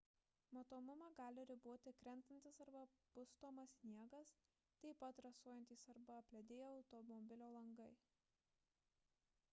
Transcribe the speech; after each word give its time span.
matomumą 0.55 1.09
gali 1.17 1.43
riboti 1.49 1.91
krentantis 1.99 2.57
arba 2.65 2.81
pustomas 3.17 3.75
sniegas 3.81 4.33
taip 4.85 4.99
pat 5.05 5.23
rasojantys 5.27 5.87
arba 5.95 6.19
apledėję 6.25 6.73
automobilio 6.73 7.55
langai 7.59 7.91